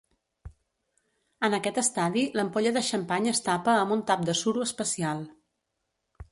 En 1.47 1.55
aquest 1.57 1.77
estadi, 1.81 2.23
l'ampolla 2.39 2.73
de 2.79 2.83
xampany 2.89 3.29
es 3.35 3.45
tapa 3.51 3.77
amb 3.85 3.97
un 3.99 4.03
tap 4.11 4.27
de 4.31 4.39
suro 4.43 4.67
especial. 4.71 5.25